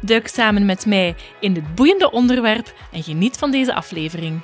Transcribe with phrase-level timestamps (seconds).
[0.00, 4.40] Duik samen met mij in dit boeiende onderwerp en geniet van deze aflevering.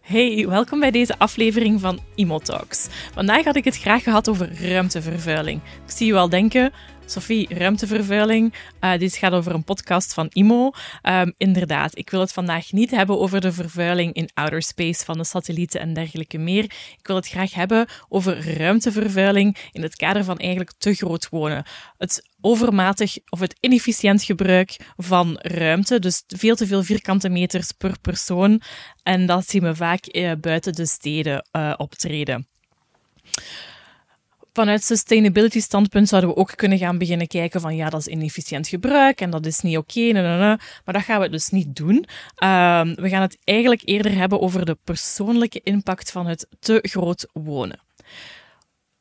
[0.00, 2.88] Hey, welkom bij deze aflevering van ImoTalks.
[3.12, 5.60] Vandaag had ik het graag gehad over ruimtevervuiling.
[5.62, 6.72] Ik zie je al denken,
[7.08, 8.54] Sophie, ruimtevervuiling.
[8.80, 10.70] Uh, dit gaat over een podcast van IMO.
[11.02, 15.18] Um, inderdaad, ik wil het vandaag niet hebben over de vervuiling in outer space van
[15.18, 16.64] de satellieten en dergelijke meer.
[16.98, 21.64] Ik wil het graag hebben over ruimtevervuiling in het kader van eigenlijk te groot wonen.
[21.98, 28.00] Het overmatig of het inefficiënt gebruik van ruimte, dus veel te veel vierkante meters per
[28.00, 28.60] persoon.
[29.02, 32.48] En dat zien we vaak uh, buiten de steden uh, optreden
[34.56, 38.68] vanuit sustainability standpunt zouden we ook kunnen gaan beginnen kijken van ja, dat is inefficiënt
[38.68, 41.96] gebruik en dat is niet oké, maar dat gaan we dus niet doen.
[41.96, 47.28] Um, we gaan het eigenlijk eerder hebben over de persoonlijke impact van het te groot
[47.32, 47.80] wonen.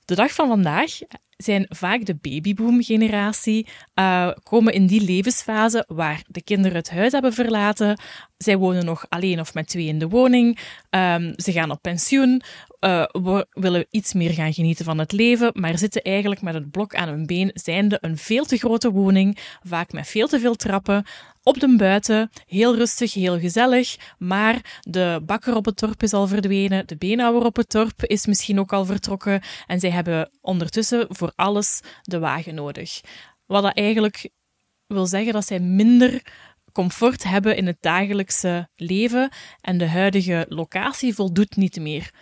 [0.05, 0.91] De dag van vandaag
[1.37, 7.33] zijn vaak de babyboom-generatie, uh, komen in die levensfase waar de kinderen het huis hebben
[7.33, 7.99] verlaten.
[8.37, 10.59] Zij wonen nog alleen of met twee in de woning.
[10.89, 12.41] Um, ze gaan op pensioen.
[12.79, 16.95] Uh, willen iets meer gaan genieten van het leven, maar zitten eigenlijk met het blok
[16.95, 21.05] aan hun been, zijnde een veel te grote woning, vaak met veel te veel trappen,
[21.43, 26.27] op de buiten, heel rustig, heel gezellig, maar de bakker op het dorp is al
[26.27, 31.05] verdwenen, de beenhouwer op het dorp is misschien ook al vertrokken en zij hebben ondertussen
[31.09, 33.01] voor alles de wagen nodig.
[33.45, 34.29] Wat dat eigenlijk
[34.87, 36.21] wil zeggen dat zij minder
[36.71, 39.29] comfort hebben in het dagelijkse leven
[39.61, 42.13] en de huidige locatie voldoet niet meer.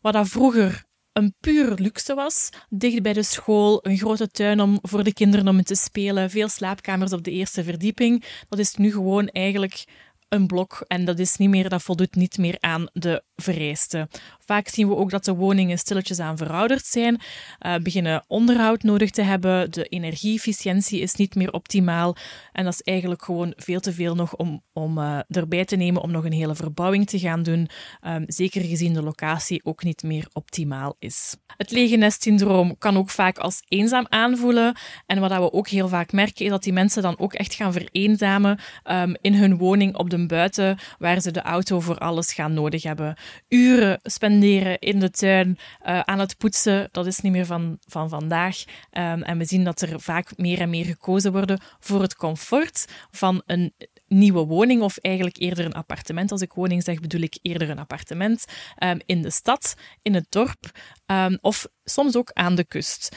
[0.00, 2.48] Wat dat vroeger een puur luxe was.
[2.68, 6.48] Dicht bij de school, een grote tuin om voor de kinderen om te spelen, veel
[6.48, 8.24] slaapkamers op de eerste verdieping.
[8.48, 9.84] Dat is nu gewoon eigenlijk
[10.32, 14.08] een blok en dat is niet meer, dat voldoet niet meer aan de vereisten.
[14.38, 17.20] Vaak zien we ook dat de woningen stilletjes aan verouderd zijn,
[17.66, 22.16] uh, beginnen onderhoud nodig te hebben, de energieefficiëntie is niet meer optimaal
[22.52, 26.02] en dat is eigenlijk gewoon veel te veel nog om, om uh, erbij te nemen
[26.02, 27.68] om nog een hele verbouwing te gaan doen,
[28.06, 31.36] um, zeker gezien de locatie ook niet meer optimaal is.
[31.56, 34.76] Het lege nestsyndroom kan ook vaak als eenzaam aanvoelen
[35.06, 37.72] en wat we ook heel vaak merken is dat die mensen dan ook echt gaan
[37.72, 38.58] vereenzamen
[38.90, 42.82] um, in hun woning op de buiten, waar ze de auto voor alles gaan nodig
[42.82, 43.16] hebben.
[43.48, 48.08] Uren spenderen in de tuin uh, aan het poetsen, dat is niet meer van, van
[48.08, 48.64] vandaag.
[48.92, 52.86] Um, en we zien dat er vaak meer en meer gekozen wordt voor het comfort
[53.10, 53.72] van een
[54.12, 56.32] nieuwe woning, of eigenlijk eerder een appartement.
[56.32, 58.44] Als ik woning zeg, bedoel ik eerder een appartement
[58.78, 63.16] um, in de stad, in het dorp um, of soms ook aan de kust.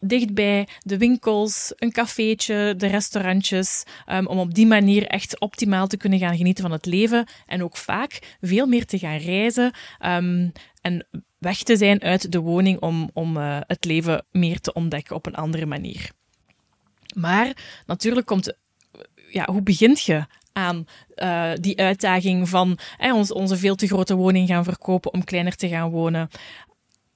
[0.00, 5.96] Dichtbij de winkels, een cafeetje, de restaurantjes, um, om op die manier echt optimaal te
[5.96, 9.72] kunnen gaan genieten van het leven en ook vaak veel meer te gaan reizen
[10.80, 11.06] en
[11.38, 15.26] weg te zijn uit de woning om, om uh, het leven meer te ontdekken op
[15.26, 16.10] een andere manier.
[17.14, 17.56] Maar
[17.86, 18.56] natuurlijk komt
[19.32, 24.14] ja, hoe begint je aan uh, die uitdaging van eh, ons, onze veel te grote
[24.14, 26.28] woning gaan verkopen om kleiner te gaan wonen?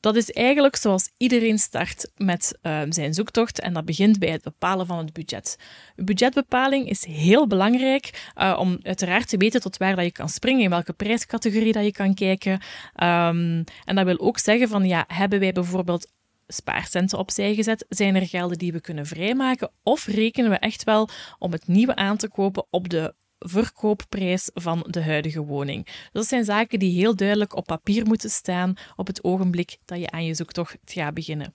[0.01, 4.43] Dat is eigenlijk zoals iedereen start met uh, zijn zoektocht en dat begint bij het
[4.43, 5.59] bepalen van het budget.
[5.97, 10.63] Budgetbepaling is heel belangrijk uh, om uiteraard te weten tot waar dat je kan springen,
[10.63, 12.53] in welke prijscategorie dat je kan kijken.
[12.53, 16.09] Um, en dat wil ook zeggen van, ja, hebben wij bijvoorbeeld
[16.47, 17.85] spaarcenten opzij gezet?
[17.89, 19.71] Zijn er gelden die we kunnen vrijmaken?
[19.83, 21.09] Of rekenen we echt wel
[21.39, 26.09] om het nieuwe aan te kopen op de verkoopprijs van de huidige woning.
[26.13, 30.11] Dat zijn zaken die heel duidelijk op papier moeten staan op het ogenblik dat je
[30.11, 31.53] aan je zoektocht gaat beginnen.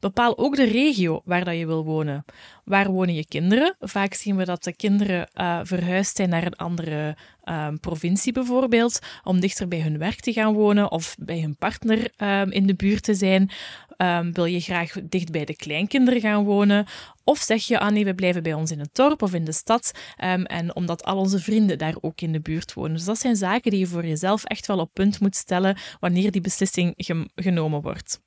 [0.00, 2.24] Bepaal ook de regio waar dat je wil wonen.
[2.64, 3.76] Waar wonen je kinderen?
[3.80, 8.98] Vaak zien we dat de kinderen uh, verhuisd zijn naar een andere uh, provincie bijvoorbeeld,
[9.24, 12.74] om dichter bij hun werk te gaan wonen of bij hun partner uh, in de
[12.74, 13.50] buurt te zijn.
[13.98, 16.86] Um, wil je graag dicht bij de kleinkinderen gaan wonen?
[17.24, 19.52] Of zeg je, ah nee, we blijven bij ons in het dorp of in de
[19.52, 19.92] stad.
[20.16, 22.92] En omdat al onze vrienden daar ook in de buurt wonen.
[22.92, 26.30] Dus dat zijn zaken die je voor jezelf echt wel op punt moet stellen wanneer
[26.30, 26.94] die beslissing
[27.34, 28.20] genomen wordt.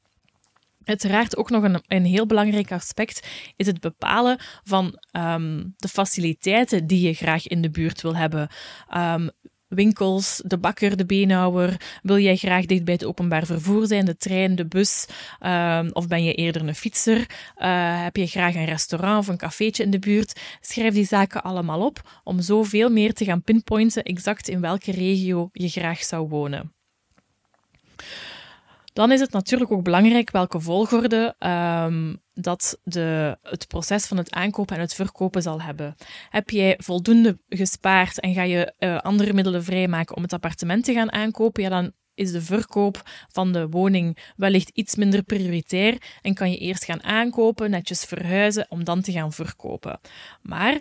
[0.88, 6.88] Uiteraard ook nog een, een heel belangrijk aspect is het bepalen van um, de faciliteiten
[6.88, 8.50] die je graag in de buurt wil hebben.
[8.98, 9.30] Um,
[9.68, 12.00] winkels, de bakker, de beenhouwer?
[12.02, 15.08] Wil jij graag dicht bij het openbaar vervoer zijn, de trein, de bus?
[15.46, 17.18] Um, of ben je eerder een fietser?
[17.18, 20.40] Uh, heb je graag een restaurant of een cafeetje in de buurt?
[20.62, 24.92] Schrijf die zaken allemaal op om zo veel meer te gaan pinpointen exact in welke
[24.92, 26.77] regio je graag zou wonen.
[28.98, 34.32] Dan is het natuurlijk ook belangrijk welke volgorde um, dat de, het proces van het
[34.32, 35.96] aankopen en het verkopen zal hebben.
[36.30, 40.94] Heb jij voldoende gespaard en ga je uh, andere middelen vrijmaken om het appartement te
[40.94, 46.34] gaan aankopen, ja, dan is de verkoop van de woning wellicht iets minder prioritair en
[46.34, 50.00] kan je eerst gaan aankopen, netjes verhuizen, om dan te gaan verkopen.
[50.42, 50.74] Maar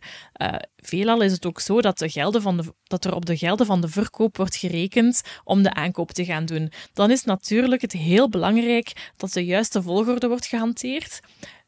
[0.43, 3.37] uh, veelal is het ook zo dat, de gelden van de, dat er op de
[3.37, 6.73] gelden van de verkoop wordt gerekend om de aankoop te gaan doen.
[6.93, 11.21] Dan is natuurlijk het heel belangrijk dat de juiste volgorde wordt gehanteerd.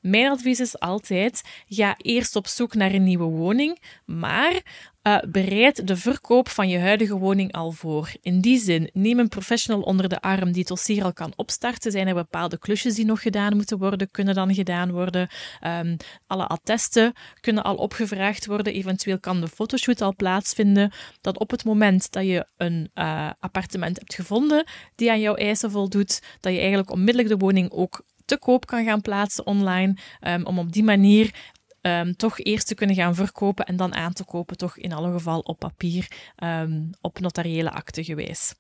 [0.08, 4.62] Mijn advies is altijd: ga eerst op zoek naar een nieuwe woning, maar
[5.02, 8.12] uh, bereid de verkoop van je huidige woning al voor.
[8.22, 11.93] In die zin, neem een professional onder de arm die het dossier al kan opstarten.
[11.93, 15.28] Zijn er bepaalde klusjes die nog gedaan moeten worden, kunnen dan gedaan worden.
[15.66, 15.96] Um,
[16.26, 18.72] alle attesten kunnen al opgevraagd worden.
[18.72, 20.93] Eventueel kan de fotoshoot al plaatsvinden.
[21.20, 24.64] Dat op het moment dat je een uh, appartement hebt gevonden
[24.94, 28.84] die aan jouw eisen voldoet, dat je eigenlijk onmiddellijk de woning ook te koop kan
[28.84, 31.34] gaan plaatsen online, um, om op die manier
[31.82, 35.12] um, toch eerst te kunnen gaan verkopen en dan aan te kopen, toch in alle
[35.12, 38.54] geval op papier, um, op notariële akte gewijs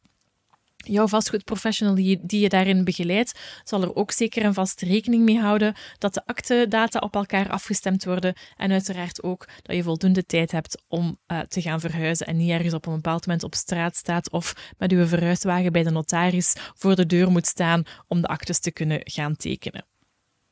[0.84, 5.74] jouw vastgoedprofessional die, je daarin begeleidt, zal er ook zeker en vast rekening mee houden
[5.98, 10.82] dat de aktedata op elkaar afgestemd worden en uiteraard ook dat je voldoende tijd hebt
[10.88, 14.30] om uh, te gaan verhuizen en niet ergens op een bepaald moment op straat staat
[14.30, 18.60] of met uw verhuiswagen bij de notaris voor de deur moet staan om de actes
[18.60, 19.84] te kunnen gaan tekenen.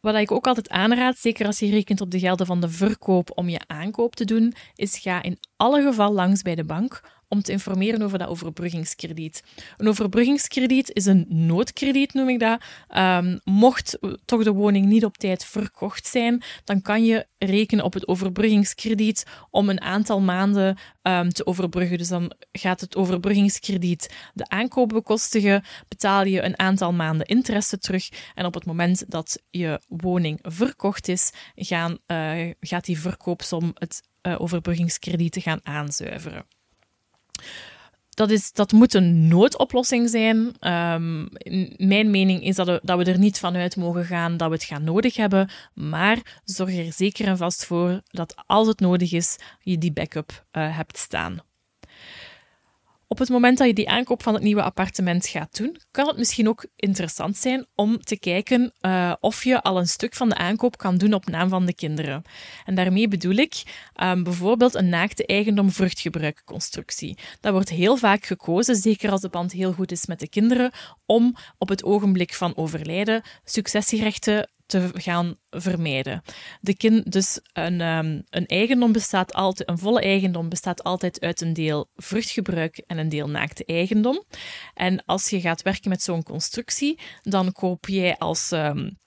[0.01, 3.31] Wat ik ook altijd aanraad, zeker als je rekent op de gelden van de verkoop
[3.35, 7.43] om je aankoop te doen, is ga in alle geval langs bij de bank om
[7.43, 9.43] te informeren over dat overbruggingskrediet.
[9.77, 12.63] Een overbruggingskrediet is een noodkrediet, noem ik dat.
[12.97, 17.93] Um, mocht toch de woning niet op tijd verkocht zijn, dan kan je rekenen op
[17.93, 21.99] het overbruggingskrediet om een aantal maanden um, te overbruggen.
[21.99, 28.09] Dus dan gaat het overbruggingskrediet de aankoop bekostigen, betaal je een aantal maanden interesse terug
[28.35, 34.03] en op het moment dat je woning verkocht is, gaan, uh, gaat die verkoopsom het
[34.23, 36.47] uh, overbruggingskrediet gaan aanzuiveren.
[38.11, 40.37] Dat, is, dat moet een noodoplossing zijn.
[40.37, 41.29] Um,
[41.77, 44.65] mijn mening is dat we, dat we er niet vanuit mogen gaan dat we het
[44.65, 45.51] gaan nodig hebben.
[45.75, 50.47] Maar zorg er zeker en vast voor dat als het nodig is, je die backup
[50.53, 51.41] uh, hebt staan.
[53.09, 56.17] Op het moment dat je die aankoop van het nieuwe appartement gaat doen, kan het
[56.17, 60.35] misschien ook interessant zijn om te kijken uh, of je al een stuk van de
[60.35, 62.23] aankoop kan doen op naam van de kinderen.
[62.65, 63.63] En daarmee bedoel ik
[64.03, 67.19] um, bijvoorbeeld een naakte eigendom vruchtgebruikconstructie.
[67.41, 70.71] Dat wordt heel vaak gekozen, zeker als de band heel goed is met de kinderen,
[71.07, 76.23] om op het ogenblik van overlijden successierechten te gaan vermijden.
[76.61, 81.41] De kind, dus een, um, een eigendom bestaat altijd, een volle eigendom bestaat altijd uit
[81.41, 84.25] een deel vruchtgebruik en een deel naakte eigendom.
[84.75, 88.99] En als je gaat werken met zo'n constructie, dan koop jij als um,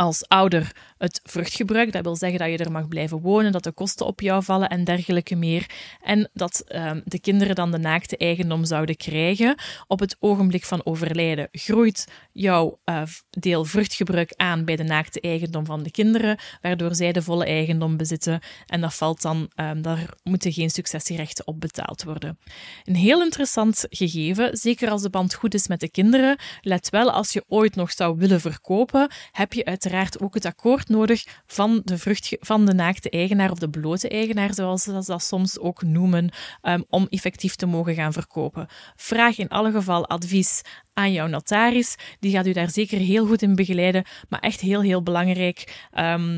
[0.00, 1.92] als ouder het vruchtgebruik.
[1.92, 4.68] Dat wil zeggen dat je er mag blijven wonen, dat de kosten op jou vallen
[4.68, 5.70] en dergelijke meer.
[6.02, 9.54] En dat um, de kinderen dan de naakte eigendom zouden krijgen.
[9.86, 15.64] Op het ogenblik van overlijden groeit jouw uh, deel vruchtgebruik aan bij de naakte eigendom
[15.64, 18.40] van de kinderen, waardoor zij de volle eigendom bezitten.
[18.66, 22.38] En dat valt dan, um, daar moeten geen successierechten op betaald worden.
[22.84, 26.38] Een heel interessant gegeven, zeker als de band goed is met de kinderen.
[26.60, 30.44] Let wel, als je ooit nog zou willen verkopen, heb je uiteraard uiteraard ook het
[30.44, 35.02] akkoord nodig van de, vrucht, van de naakte eigenaar of de blote eigenaar, zoals ze
[35.06, 36.30] dat soms ook noemen,
[36.62, 38.66] um, om effectief te mogen gaan verkopen.
[38.96, 40.60] Vraag in alle geval advies
[40.92, 41.96] aan jouw notaris.
[42.20, 45.88] Die gaat u daar zeker heel goed in begeleiden, maar echt heel, heel belangrijk,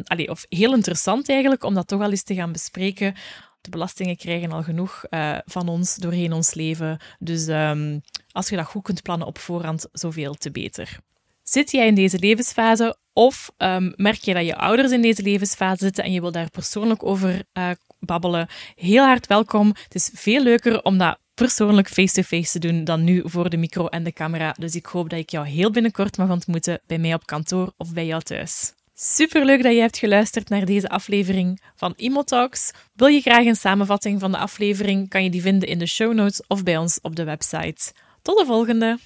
[0.05, 3.15] allee, of heel interessant eigenlijk, om dat toch al eens te gaan bespreken.
[3.61, 6.99] De belastingen krijgen al genoeg uh, van ons doorheen ons leven.
[7.19, 8.01] Dus um,
[8.33, 10.99] als je dat goed kunt plannen op voorhand, zoveel te beter.
[11.43, 15.85] Zit jij in deze levensfase of um, merk je dat je ouders in deze levensfase
[15.85, 18.49] zitten en je wil daar persoonlijk over uh, babbelen?
[18.77, 19.69] Heel hard welkom.
[19.69, 23.87] Het is veel leuker om dat persoonlijk face-to-face te doen dan nu voor de micro
[23.87, 24.55] en de camera.
[24.59, 27.93] Dus ik hoop dat ik jou heel binnenkort mag ontmoeten bij mij op kantoor of
[27.93, 28.73] bij jou thuis.
[28.95, 32.71] Superleuk dat je hebt geluisterd naar deze aflevering van Talks.
[32.95, 35.09] Wil je graag een samenvatting van de aflevering?
[35.09, 37.93] Kan je die vinden in de show notes of bij ons op de website.
[38.23, 38.99] Tot de volgende!